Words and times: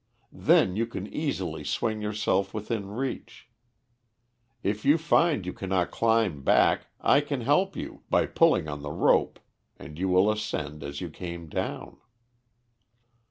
Then 0.33 0.75
you 0.75 0.87
can 0.87 1.05
easily 1.05 1.63
swing 1.63 2.01
yourself 2.01 2.55
within 2.55 2.89
reach. 2.89 3.47
If 4.63 4.83
you 4.83 4.97
find 4.97 5.45
you 5.45 5.53
cannot 5.53 5.91
climb 5.91 6.41
back, 6.41 6.87
I 6.99 7.21
can 7.21 7.41
help 7.41 7.75
you, 7.75 8.01
by 8.09 8.25
pulling 8.25 8.67
on 8.67 8.81
the 8.81 8.89
rope 8.91 9.39
and 9.77 9.99
you 9.99 10.09
will 10.09 10.31
ascend 10.31 10.81
as 10.83 11.01
you 11.01 11.11
came 11.11 11.49
down." 11.49 11.97